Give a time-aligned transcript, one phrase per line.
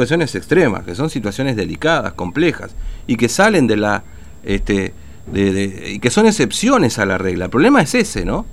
[0.00, 2.76] situaciones extremas, que son situaciones delicadas, complejas,
[3.08, 4.04] y que salen de la,
[4.44, 4.94] este,
[5.26, 7.46] de, y que son excepciones a la regla.
[7.46, 8.46] El problema es ese, ¿no?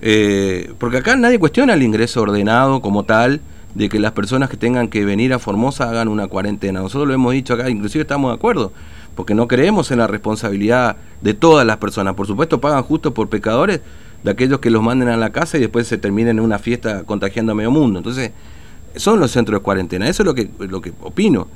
[0.00, 3.42] Eh, porque acá nadie cuestiona el ingreso ordenado como tal,
[3.74, 6.80] de que las personas que tengan que venir a Formosa hagan una cuarentena.
[6.80, 8.72] Nosotros lo hemos dicho acá, inclusive estamos de acuerdo,
[9.14, 12.14] porque no creemos en la responsabilidad de todas las personas.
[12.14, 13.82] Por supuesto, pagan justo por pecadores
[14.24, 17.04] de aquellos que los manden a la casa y después se terminen en una fiesta
[17.04, 17.98] contagiando a medio mundo.
[17.98, 18.32] Entonces,
[18.96, 21.48] son los centros de cuarentena, eso es lo que, lo que opino.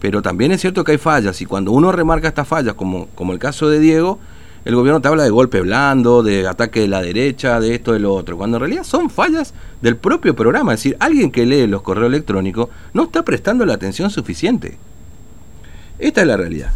[0.00, 3.32] Pero también es cierto que hay fallas y cuando uno remarca estas fallas, como, como
[3.32, 4.18] el caso de Diego,
[4.66, 8.00] el gobierno te habla de golpe blando, de ataque de la derecha, de esto, de
[8.00, 10.74] lo otro, cuando en realidad son fallas del propio programa.
[10.74, 14.76] Es decir, alguien que lee los correos electrónicos no está prestando la atención suficiente.
[16.00, 16.72] Esta es la realidad.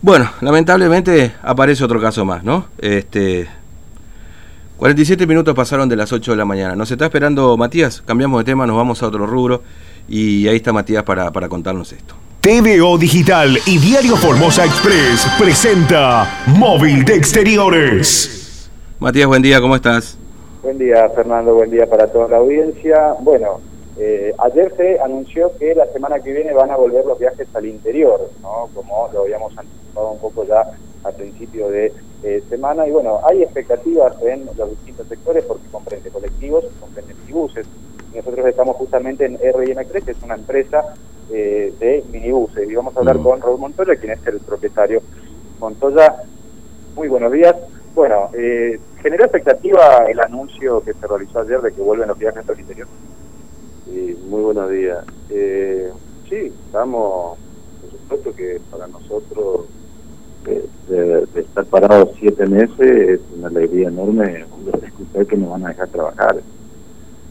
[0.00, 2.68] Bueno, lamentablemente aparece otro caso más, ¿no?
[2.78, 3.48] Este,
[4.78, 6.76] 47 minutos pasaron de las 8 de la mañana.
[6.76, 9.60] Nos está esperando Matías, cambiamos de tema, nos vamos a otro rubro
[10.08, 12.14] y ahí está Matías para, para contarnos esto.
[12.40, 18.70] TVO Digital y Diario Formosa Express presenta Móvil de Exteriores.
[19.00, 20.16] Matías, buen día, ¿cómo estás?
[20.62, 23.14] Buen día, Fernando, buen día para toda la audiencia.
[23.18, 23.60] Bueno,
[23.98, 27.66] eh, ayer se anunció que la semana que viene van a volver los viajes al
[27.66, 28.68] interior, ¿no?
[28.72, 30.62] Como lo habíamos anticipado un poco ya
[31.08, 31.92] al principio de
[32.22, 32.86] eh, semana.
[32.86, 37.66] Y bueno, hay expectativas en los distintos sectores porque comprende colectivos, comprende minibuses.
[38.14, 40.94] Nosotros estamos justamente en R&M3, que es una empresa
[41.30, 42.68] eh, de minibuses.
[42.68, 45.02] Y vamos a hablar con Raúl Montoya, quien es el propietario.
[45.60, 46.22] Montoya,
[46.94, 47.54] muy buenos días.
[47.94, 52.48] Bueno, eh, ¿generó expectativa el anuncio que se realizó ayer de que vuelven los viajes
[52.48, 52.88] al interior?
[53.84, 55.04] Sí, muy buenos días.
[55.30, 55.90] Eh,
[56.28, 57.38] sí, estamos,
[57.80, 59.66] por supuesto que para nosotros
[60.88, 64.44] de, estar parados siete meses es una alegría enorme
[64.82, 66.36] escuchar que nos van a dejar trabajar.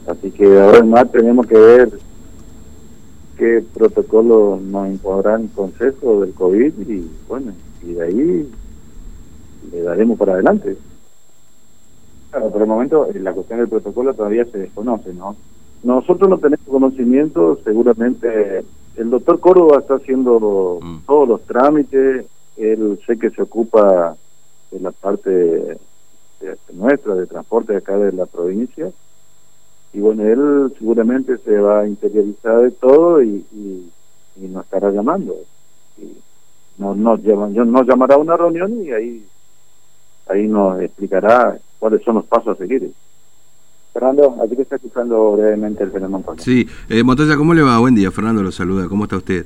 [0.08, 2.00] Así que ahora más tenemos que ver
[3.38, 8.52] qué protocolo nos impondrán el Consejo del COVID y bueno, y de ahí
[9.72, 10.78] le daremos para adelante.
[12.32, 15.36] Claro, por el momento la cuestión del protocolo todavía se desconoce, ¿no?
[15.84, 18.64] Nosotros no tenemos conocimiento, seguramente
[18.96, 20.98] el doctor Córdoba está haciendo mm.
[21.06, 22.26] todos los trámites,
[22.58, 24.16] él sé que se ocupa
[24.72, 25.78] de la parte
[26.74, 28.92] nuestra, de transporte acá de la provincia,
[29.94, 33.92] y bueno, él seguramente se va a interiorizar de todo y, y,
[34.48, 35.36] nos estará llamando.
[35.98, 36.12] Y
[36.78, 39.26] nos, nos, nos llamará a una reunión y ahí,
[40.28, 42.92] ahí nos explicará cuáles son los pasos a seguir.
[43.92, 46.36] Fernando, aquí te está escuchando brevemente el fenómeno.
[46.38, 47.80] Sí, eh, Montoya, ¿cómo le va?
[47.80, 49.46] Buen día, Fernando lo saluda, ¿cómo está usted?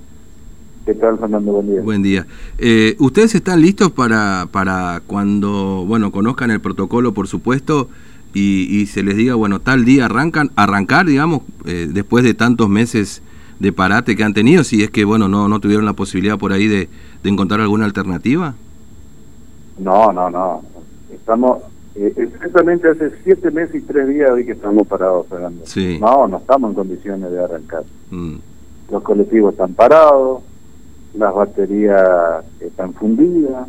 [0.86, 1.52] ¿Qué tal, Fernando?
[1.52, 1.82] Buen día.
[1.82, 2.28] Buen día.
[2.58, 7.88] Eh, ¿Ustedes están listos para, para cuando, bueno, conozcan el protocolo, por supuesto,
[8.34, 13.22] y, se les diga, bueno, tal día arrancan, arrancar, digamos, eh, después de tantos meses
[13.60, 16.54] de parate que han tenido, si es que, bueno, no, no tuvieron la posibilidad por
[16.54, 16.90] ahí de,
[17.22, 18.56] de encontrar alguna alternativa?
[19.78, 20.64] No, no, no.
[21.14, 21.60] Estamos,
[21.96, 25.64] eh, exactamente hace siete meses y tres días hoy que estamos parados, Fernando.
[25.66, 26.00] Sí.
[26.00, 27.84] No, no estamos en condiciones de arrancar.
[28.10, 28.36] Mm.
[28.90, 30.42] Los colectivos están parados,
[31.14, 33.68] las baterías están fundidas,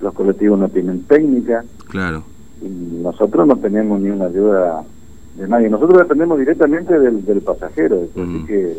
[0.00, 1.64] los colectivos no tienen técnica.
[1.88, 2.22] Claro.
[2.60, 2.68] Y
[3.02, 4.84] nosotros no tenemos ni una ayuda
[5.36, 5.70] de nadie.
[5.70, 8.08] Nosotros dependemos directamente del, del pasajero.
[8.14, 8.78] Así que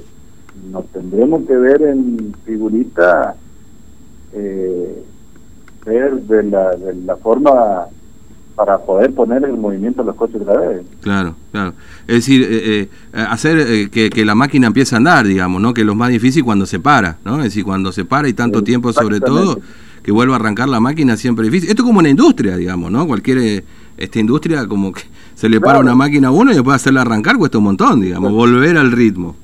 [0.72, 3.35] nos tendremos que ver en figurita,
[4.34, 5.03] eh,
[5.85, 7.88] ver de la, de la forma
[8.59, 10.81] para poder poner en movimiento los coches otra vez.
[11.00, 11.74] Claro, claro.
[12.06, 15.74] Es decir, eh, eh, hacer eh, que, que, la máquina empiece a andar, digamos, ¿no?
[15.74, 17.38] Que es lo más difícil cuando se para, ¿no?
[17.38, 19.62] Es decir, cuando se para y tanto tiempo sobre todo,
[20.03, 21.69] que vuelva a arrancar la máquina siempre es difícil.
[21.69, 23.08] Esto es como una industria, digamos, ¿no?
[23.08, 23.64] Cualquier
[23.96, 25.03] esta industria como que
[25.36, 28.34] se le para una máquina a uno y después hacerla arrancar cuesta un montón, digamos,
[28.34, 29.38] volver al ritmo.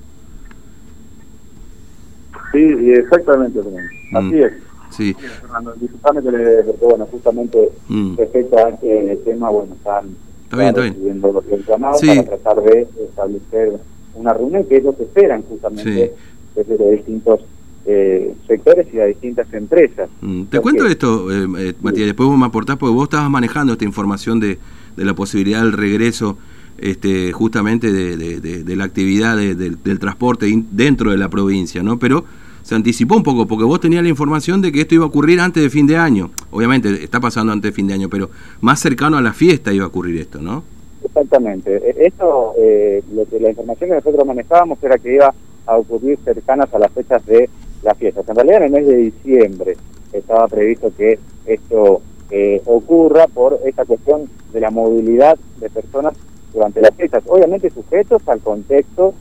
[2.51, 4.17] Sí, exactamente, mm.
[4.17, 4.64] así es.
[4.95, 5.13] Sí.
[5.13, 8.15] Fernando, disculpame que le, porque, bueno, justamente mm.
[8.17, 11.21] respecto a este tema, bueno, están está bien, está bien.
[11.21, 12.07] los sí.
[12.07, 13.79] para tratar de establecer
[14.15, 16.13] una reunión que que esperan justamente
[16.55, 17.41] desde los distintos
[17.85, 20.09] eh, sectores y las distintas empresas.
[20.21, 20.43] Mm.
[20.45, 23.85] Te cuento esto, eh, eh, Matías, después vos me aportás, porque vos estabas manejando esta
[23.85, 24.57] información de,
[24.95, 26.37] de la posibilidad del regreso
[26.77, 31.99] este, justamente de, de, de la actividad del transporte dentro de la provincia, ¿no?
[31.99, 32.25] Pero
[32.65, 35.39] se anticipó un poco, porque vos tenías la información de que esto iba a ocurrir
[35.39, 36.31] antes de fin de año.
[36.49, 38.31] Obviamente está pasando antes de fin de año, pero
[38.61, 40.63] más cercano a la fiesta iba a ocurrir esto, ¿no?
[41.03, 41.75] Exactamente.
[41.75, 45.31] E, esto, eh, lo que, la información que nosotros manejábamos era que iba
[45.67, 47.47] a ocurrir cercanas a las fechas de
[47.83, 48.27] las fiestas.
[48.27, 49.77] En realidad en el mes de diciembre
[50.11, 52.01] estaba previsto que esto
[52.31, 56.13] eh, ocurra por esta cuestión de la movilidad de personas
[56.51, 59.13] durante las fiestas, obviamente sujetos al contexto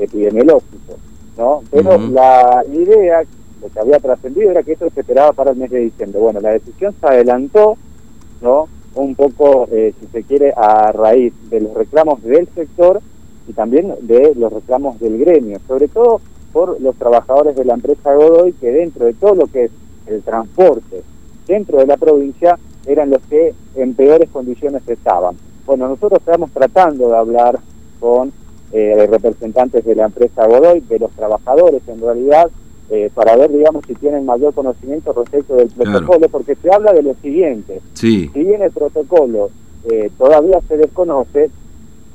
[0.00, 0.96] epidemiológico.
[1.38, 1.62] ¿No?
[1.70, 3.22] Pero la idea,
[3.62, 6.20] lo que había trascendido era que esto se esperaba para el mes de diciembre.
[6.20, 7.78] Bueno, la decisión se adelantó,
[8.42, 8.68] ¿no?
[8.94, 13.00] Un poco, eh, si se quiere, a raíz de los reclamos del sector
[13.46, 16.20] y también de los reclamos del gremio, sobre todo
[16.52, 19.70] por los trabajadores de la empresa Godoy, que dentro de todo lo que es
[20.06, 21.02] el transporte
[21.48, 25.36] dentro de la provincia eran los que en peores condiciones estaban.
[25.66, 27.58] Bueno, nosotros estamos tratando de hablar
[28.00, 28.32] con
[28.72, 32.50] eh, representantes de la empresa Godoy, de los trabajadores en realidad,
[32.90, 35.90] eh, para ver, digamos, si tienen mayor conocimiento respecto del Claro.
[35.92, 39.50] protocolo, porque se habla de lo siguiente, Sí, si bien el protocolo
[39.90, 41.50] eh, todavía se desconoce,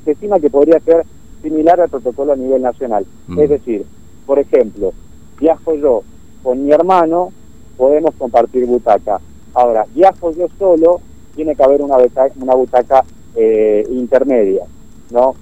[0.05, 1.05] se estima que podría ser
[1.41, 3.05] similar al protocolo a nivel nacional.
[3.27, 3.39] Mm.
[3.39, 3.85] Es decir,
[4.25, 4.93] por ejemplo,
[5.39, 6.03] viajo yo
[6.43, 7.31] con mi hermano,
[7.77, 9.19] podemos compartir butaca.
[9.53, 10.99] Ahora, viajo yo solo,
[11.35, 13.03] tiene que haber una, beta- una butaca
[13.35, 14.63] eh, intermedia,
[15.11, 15.35] ¿no?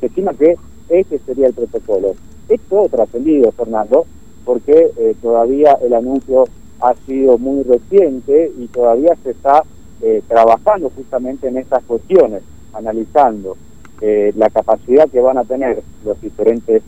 [0.00, 0.56] Se estima que
[0.88, 2.14] ese sería el protocolo.
[2.48, 4.06] Esto trascendido, Fernando,
[4.44, 6.44] porque eh, todavía el anuncio
[6.80, 9.62] ha sido muy reciente y todavía se está
[10.02, 12.42] eh, trabajando justamente en estas cuestiones,
[12.74, 13.56] analizando
[14.00, 16.82] eh, la capacidad que van a tener los diferentes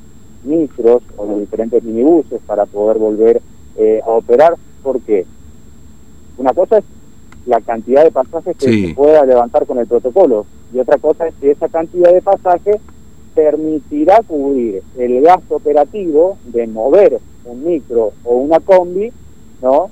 [0.45, 3.41] micros o los diferentes minibuses para poder volver
[3.77, 4.55] eh, a operar.
[4.83, 5.25] ¿Por qué?
[6.37, 6.85] Una cosa es
[7.47, 8.89] la cantidad de pasajes que Sí.
[8.89, 12.77] se pueda levantar con el protocolo y otra cosa es que esa cantidad de pasajes
[13.39, 19.13] permitirá cubrir el gasto operativo de mover un micro o una combi,
[19.63, 19.91] ¿no?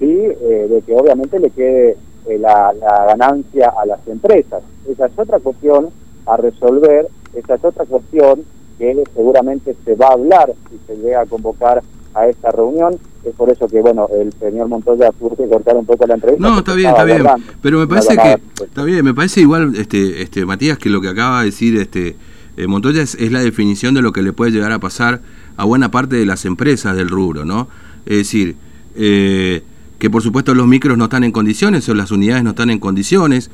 [0.00, 4.62] Y eh, de que obviamente le quede eh, la, la ganancia a las empresas.
[4.88, 5.90] Esa es otra cuestión
[6.24, 8.44] a resolver, esa es otra cuestión
[8.78, 11.82] que seguramente se va a hablar si se llega a convocar
[12.14, 12.98] a esta reunión.
[13.26, 16.48] Es por eso que, bueno, el señor Montoya tuvo que cortar un poco la entrevista.
[16.48, 17.18] No, está bien, está bien.
[17.18, 17.52] hablando.
[17.60, 18.70] Pero me parece que pues.
[18.70, 22.16] está bien, me parece igual, este, este, Matías, que lo que acaba de decir, este,
[22.56, 25.20] eh, Montoya es, es la definición de lo que le puede llegar a pasar
[25.56, 27.68] a buena parte de las empresas del rubro, ¿no?
[28.06, 28.56] Es decir,
[28.94, 29.62] eh,
[29.98, 32.78] que por supuesto los micros no están en condiciones o las unidades no están en
[32.78, 33.50] condiciones.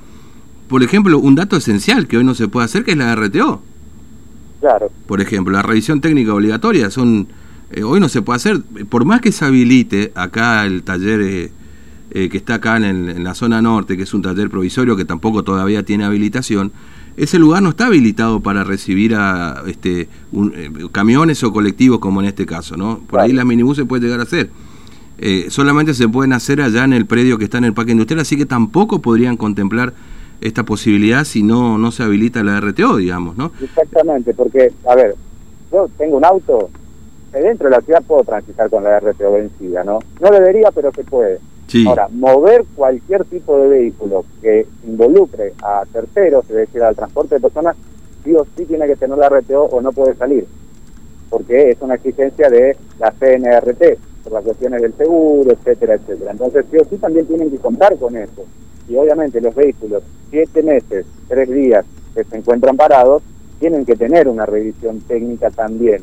[0.69, 3.63] Por ejemplo, un dato esencial que hoy no se puede hacer, que es la RTO.
[4.61, 7.29] Claro, Por ejemplo, la revisión técnica obligatoria son
[7.73, 8.61] eh, hoy no se puede hacer.
[8.89, 11.51] Por más que se habilite acá el taller
[12.13, 15.05] que está acá en, el- en la zona norte, que es un taller provisorio que
[15.07, 16.71] tampoco todavía tiene habilitación,
[17.17, 22.21] ese lugar no está habilitado para recibir a este un- eh, camiones o colectivos como
[22.21, 23.01] en este caso, ¿no?
[23.09, 24.51] Por ahí las minibuses puede llegar a ser.
[25.19, 28.21] Eh, solamente se pueden hacer allá en el predio que está en el parque industrial,
[28.21, 29.93] así que tampoco podrían contemplar
[30.41, 33.53] esta posibilidad si no, no se habilita la RTO, digamos, ¿no?
[33.63, 35.15] exactamente, porque, a ver,
[35.71, 36.71] yo tengo un auto,
[37.33, 40.01] eh, dentro de la ciudad puedo transitar con la RTO vencida, ¿no?
[40.21, 41.39] No debería, pero se puede.
[41.87, 47.41] Ahora, mover cualquier tipo de vehículo que involucre a terceros, es decir, al transporte de
[47.41, 47.77] personas,
[48.25, 50.47] sí o sí tiene que tener la RTO o no puede salir,
[51.31, 56.33] porque es una exigencia de la CNRT, por las cuestiones del seguro, etcétera, etcétera.
[56.33, 58.45] Entonces, sí o sí también tienen que contar con eso.
[58.89, 61.85] Y obviamente los vehículos, siete meses, tres días
[62.15, 63.23] que se encuentran parados,
[63.59, 66.03] tienen que tener una revisión técnica también,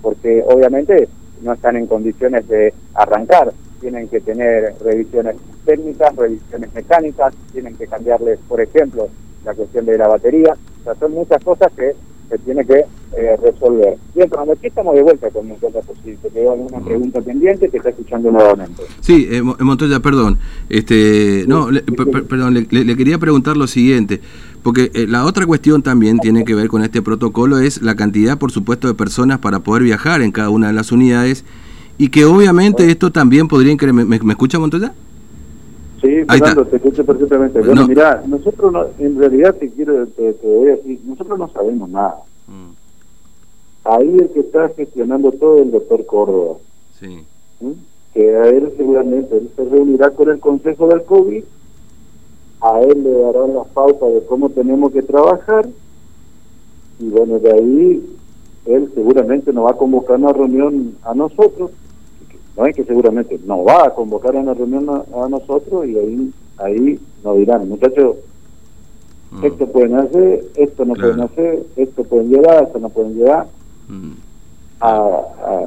[0.00, 1.08] porque obviamente
[1.42, 7.86] no están en condiciones de arrancar, tienen que tener revisiones técnicas, revisiones mecánicas, tienen que
[7.86, 9.08] cambiarles, por ejemplo,
[9.44, 11.94] la cuestión de la batería, o sea, son muchas cosas que
[12.28, 12.84] se tiene que
[13.16, 13.96] eh, resolver.
[14.14, 17.78] Bien, cuando aquí estamos de vuelta con nosotros, si te quedó alguna pregunta pendiente, te
[17.78, 18.82] está escuchando nuevamente.
[19.00, 20.38] Sí, eh, Mo- Montoya, perdón.
[20.68, 24.20] Este, no, le, per- perdón, le quería preguntar lo siguiente,
[24.62, 28.38] porque eh, la otra cuestión también tiene que ver con este protocolo es la cantidad,
[28.38, 31.44] por supuesto, de personas para poder viajar en cada una de las unidades
[32.02, 34.08] y que obviamente esto también podría incrementar.
[34.08, 34.92] ¿Me, me escucha Montoya?
[36.00, 37.58] Sí, Fernando, te escucho perfectamente.
[37.60, 37.88] Bueno, No.
[37.88, 41.90] mira, nosotros no, en realidad te quiero, te, te voy a decir, nosotros no sabemos
[41.90, 42.16] nada.
[43.84, 46.54] Ahí el que está gestionando todo es el doctor Córdoba,
[46.98, 47.24] Sí.
[47.58, 47.66] ¿sí?
[48.14, 51.42] que a él seguramente él se reunirá con el Consejo del COVID,
[52.62, 55.68] a él le darán las pautas de cómo tenemos que trabajar,
[56.98, 58.16] y bueno, de ahí
[58.66, 61.79] él seguramente nos va a convocar una reunión a nosotros, no
[62.70, 66.30] es que seguramente nos va a convocar a una reunión a, a nosotros y ahí
[66.58, 68.16] ahí nos dirán, muchachos,
[69.32, 71.10] Mm, esto pueden hacer, esto no Claro.
[71.14, 73.46] pueden hacer, esto pueden llevar, esto no pueden llevar,
[73.88, 74.10] mm,
[74.80, 75.60] a, a,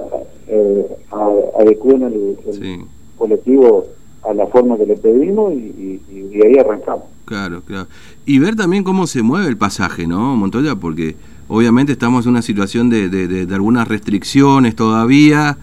[0.50, 2.80] eh, a- el, el Sí,
[3.18, 3.86] colectivo
[4.24, 7.06] a la forma que le pedimos y, y, y de ahí arrancamos.
[7.26, 7.88] claro, claro.
[8.26, 10.76] Y ver también cómo se mueve el pasaje, ¿no, Montoya?
[10.76, 11.16] Porque
[11.48, 15.58] obviamente estamos en una situación de, de, de- de algunas restricciones todavía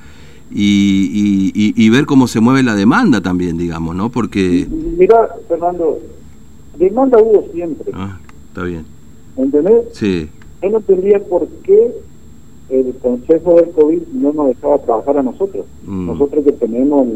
[0.51, 4.11] y, y, ver cómo se mueve la demanda también, digamos, ¿no?
[4.11, 4.67] Porque...
[4.99, 5.99] Mira, Fernando,
[6.79, 8.85] demanda hubo siempre, Ah, está bien.
[9.37, 9.87] ¿entendés?
[9.93, 10.29] Sí,
[10.61, 11.93] Él no tendría por qué
[12.71, 15.67] el consejo del COVID no nos dejaba trabajar a nosotros.
[15.85, 16.07] Mm.
[16.07, 17.07] Nosotros que tenemos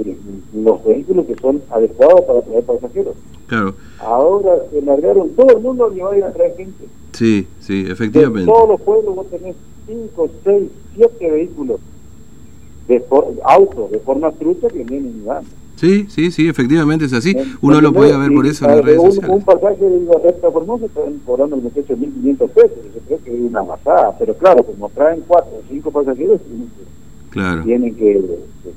[0.53, 3.15] los vehículos que son adecuados para traer pasajeros.
[3.47, 3.75] Claro.
[4.01, 6.85] Ahora se largaron todo el mundo que va a ir a traer gente.
[7.13, 8.51] Sí, sí, efectivamente.
[8.51, 9.55] todos los pueblos vos tenés
[9.87, 10.63] 5, 6,
[10.97, 11.81] 7 vehículos,
[12.89, 13.03] de
[13.45, 15.45] autos de forma trucha que vienen y van.
[15.77, 17.35] Sí, sí, sí, efectivamente es así.
[17.35, 19.37] ¿Me Uno lo puede ver por eso en las redes un, sociales.
[19.37, 22.79] Un pasaje de la recta Formosa están cobrando el muchacho 1.500 pesos.
[22.95, 24.17] Yo creo que es una masada.
[24.19, 26.85] Pero claro, como traen 4 o 5 pasajeros, tienen que,
[27.31, 28.23] Claro, tienen que,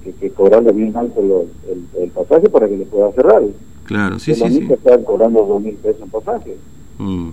[0.03, 3.43] que, que cobrarle bien alto lo- el, el pasaje para que le pueda cerrar.
[3.83, 4.59] claro, sí, Los sí, sí.
[4.61, 6.57] mismos están cobrando 2.000 pesos en pasaje.
[6.97, 7.29] Mm.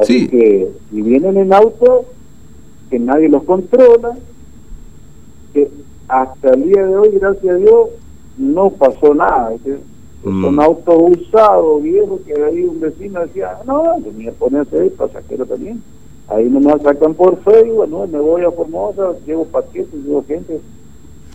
[0.00, 0.28] Así Sí.
[0.28, 2.06] que si vienen en auto,
[2.88, 4.16] que nadie los controla,
[5.52, 5.68] que
[6.12, 7.88] hasta el día de hoy, gracias a Dios,
[8.38, 9.52] no pasó nada.
[9.64, 9.70] ¿sí?
[10.24, 10.42] Mm.
[10.42, 14.58] Son autos usados, viejos, que ahí un vecino decía, no, yo me voy a poner
[14.60, 15.82] a hacer pasajero también.
[16.28, 20.60] Ahí nomás sacan por Facebook, no, me voy a Formosa, llevo paquetes, llevo gente.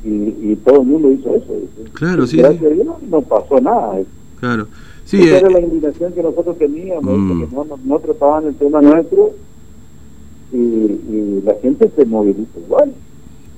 [0.04, 0.10] Y,
[0.52, 1.48] y todo el mundo hizo eso.
[1.76, 1.84] ¿sí?
[1.94, 2.66] Claro, sí, Gracias sí.
[2.68, 4.00] a Dios no pasó nada.
[4.40, 4.68] Claro.
[5.06, 7.28] Sí, Esa eh, era la indignación que nosotros teníamos, Mm.
[7.40, 9.32] porque no, no, no trataban el tema nuestro
[10.54, 12.94] y, y la gente se moviliza igual.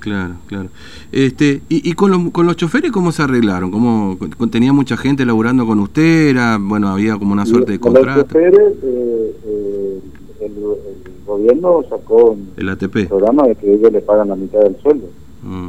[0.00, 0.68] Claro, claro.
[1.12, 3.70] Este, y, y con los con los choferes cómo se arreglaron?
[3.70, 6.28] ¿Cómo con- tenía mucha gente laburando con usted?
[6.30, 8.20] Era, bueno, había como una suerte de Y con contrato.
[8.20, 10.00] Los choferes, eh, eh,
[10.40, 13.08] el, el gobierno sacó un El ATP.
[13.08, 15.06] programa de que ellos le pagan la mitad del sueldo.
[15.42, 15.68] Mm,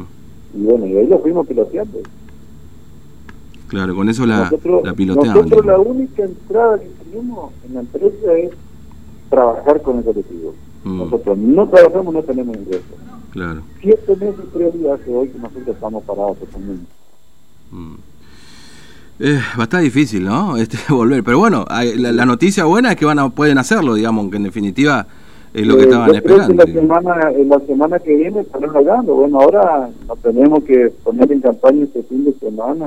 [0.54, 1.98] Y bueno, y ahí lo fuimos piloteando.
[3.68, 5.36] claro, con eso la, nosotros, la piloteaban.
[5.42, 8.50] nosotros la única entrada que tenemos en la empresa es
[9.30, 10.54] trabajar con el colectivo.
[10.84, 12.84] Mm, Nosotros no trabajamos, no tenemos ingresos.
[13.32, 13.62] Claro.
[13.80, 16.86] Siete meses, tres días hace hoy que nosotros estamos parados totalmente.
[17.70, 17.94] Mm.
[19.20, 20.56] Eh, va a estar difícil, ¿no?
[20.62, 21.22] Este, volver.
[21.24, 24.42] Pero bueno, la, la noticia buena es que van a, pueden hacerlo, digamos, que en
[24.44, 25.06] definitiva
[25.54, 26.64] es lo que Eh, estaban yo creo esperando.
[26.64, 29.14] que la semana, en la semana que viene estarán logrando.
[29.14, 32.86] Bueno, ahora nos tenemos que poner en campaña este fin de semana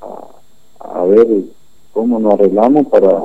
[0.00, 1.26] a, a ver
[1.92, 3.22] cómo nos arreglamos para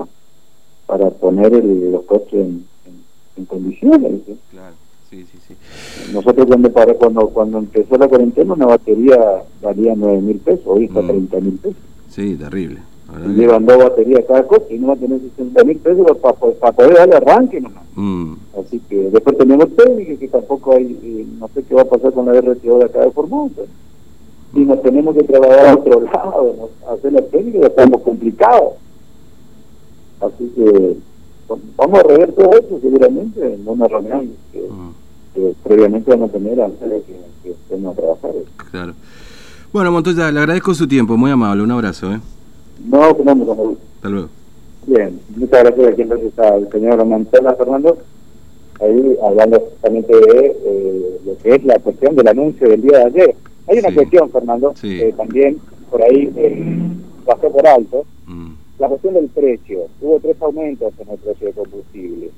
[0.87, 3.03] para poner el- los coches en, en-
[3.37, 4.11] en condiciones.
[4.25, 4.37] ¿sí?
[4.51, 4.75] Claro,
[5.23, 6.13] sí, sí, sí.
[6.13, 9.17] Nosotros cuando para, cuando cuando empezó la cuarentena una batería
[9.61, 11.07] valía nueve mil pesos, hoy está Mm.
[11.07, 11.77] 30 mil pesos.
[12.09, 12.79] Sí, terrible.
[13.25, 16.73] Y llevan dos baterías cada coche y no va a tener 60 mil pesos para
[16.73, 17.83] poder darle arranque nomás.
[17.95, 21.85] Mm, Así que después tenemos técnicos que tampoco hay, eh, no sé qué va a
[21.85, 23.61] pasar con la RTO de acá de Formosa.
[24.53, 26.91] Y nos tenemos que trabajar a otro lado, ¿no?
[26.93, 28.73] hacer la técnica, estamos complicados.
[30.21, 30.95] Así que
[31.77, 34.93] vamos a rever todo eso seguramente en una reunión que, mm,
[35.35, 37.13] que previamente vamos a tener antes de que,
[37.43, 38.31] que estemos a trabajar.
[38.71, 38.93] claro.
[39.73, 42.19] Bueno, Montoya, le agradezco su tiempo, muy amable, un abrazo, ¿eh?
[42.87, 43.75] No, como...
[43.97, 44.29] Hasta luego.
[44.87, 47.97] Bien, muchas gracias aquí entonces al señor Montela Fernando,
[48.79, 53.03] ahí hablando justamente de eh, lo que es la cuestión del anuncio del día de
[53.05, 53.35] ayer.
[53.67, 53.95] Hay una Sí.
[53.95, 54.97] cuestión, Fernando, Sí.
[54.97, 55.57] que también
[55.91, 56.79] por ahí eh,
[57.25, 59.81] pasó por alto, Mm, la cuestión del precio.
[60.01, 62.29] Hubo tres aumentos en el precio de combustible.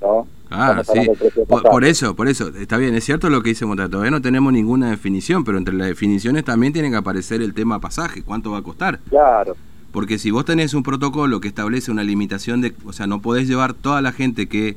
[0.00, 0.26] ¿no?
[0.50, 1.00] Ah, sí.
[1.46, 2.48] Por, eso, por eso.
[2.48, 3.88] Está bien, es cierto lo que dice Montoya.
[3.88, 7.80] Todavía no tenemos ninguna definición, pero entre las definiciones también tiene que aparecer el tema
[7.80, 8.22] pasaje.
[8.22, 9.00] ¿Cuánto va a costar?
[9.10, 9.56] Claro,
[9.92, 13.46] Porque si vos tenés un protocolo que establece una limitación de, o sea, no podés
[13.46, 14.76] llevar toda la gente que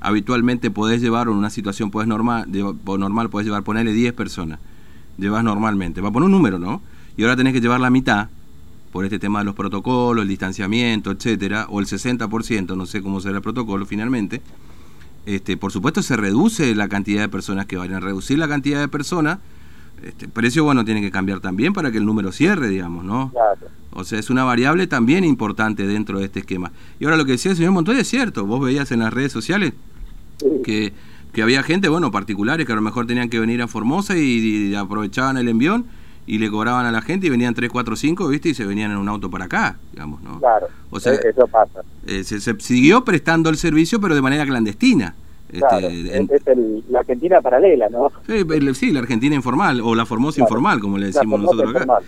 [0.00, 2.46] habitualmente podés llevar o en una situación podés normal,
[2.84, 4.60] normal podés llevar, ponerle 10 personas,
[5.18, 6.82] llevas normalmente, va a poner un número, ¿no?
[7.16, 8.28] Y ahora tenés que llevar la mitad
[8.92, 13.20] por este tema de los protocolos, el distanciamiento, etcétera, o el 60%, no sé cómo
[13.20, 14.42] será el protocolo finalmente.
[15.26, 18.80] Este, por supuesto se reduce la cantidad de personas que vayan a reducir la cantidad
[18.80, 19.38] de personas.
[20.04, 23.30] Este, el precio bueno tiene que cambiar también para que el número cierre, digamos, ¿no?
[23.32, 23.66] claro.
[23.98, 26.70] O sea, es una variable también importante dentro de este esquema.
[27.00, 28.44] Y ahora lo que decía el señor Montoya es cierto.
[28.44, 29.72] Vos veías en las redes sociales
[30.38, 30.46] Sí.
[30.64, 30.92] que,
[31.32, 34.68] que había gente, bueno, particulares que a lo mejor tenían que venir a Formosa y,
[34.68, 35.86] y aprovechaban el envión
[36.26, 38.48] y le cobraban a la gente y venían 3, 4, 5, ¿viste?
[38.50, 40.38] Y se venían en un auto para acá, digamos, ¿no?
[40.40, 41.80] Claro, O sea, eso pasa.
[42.06, 45.14] Eh, se, se siguió prestando el servicio, pero de manera clandestina.
[45.48, 48.10] Este, Claro, en- es el- la Argentina paralela, ¿no?
[48.26, 50.48] sí, el- sí, la Argentina informal o la Formosa Claro.
[50.48, 51.80] informal, como le decimos nosotros acá.
[51.82, 52.02] informal.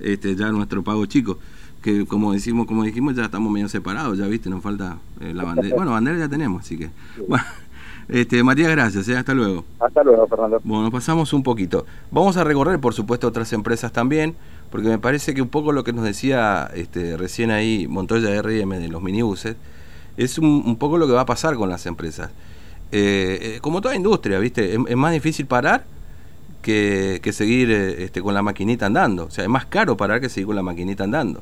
[0.00, 1.38] este ya nuestro pago chico
[1.82, 5.44] que como decimos como dijimos ya estamos medio separados ya viste nos falta eh, la
[5.44, 6.88] bandera bueno bandera ya tenemos así que
[7.28, 7.44] bueno
[8.12, 10.60] este Matías gracias eh, hasta luego Hasta luego, Fernando.
[10.64, 14.34] bueno nos pasamos un poquito vamos a recorrer por supuesto otras empresas también
[14.70, 18.70] porque me parece que un poco lo que nos decía este recién ahí Montoya RM
[18.78, 19.56] de los minibuses
[20.16, 22.30] es un, un poco lo que va a pasar con las empresas
[22.92, 25.84] Eh, eh, como toda industria viste es, es más difícil parar
[26.62, 29.26] que, que seguir este, con la maquinita andando.
[29.26, 31.40] O sea, es más caro parar que seguir con la maquinita andando.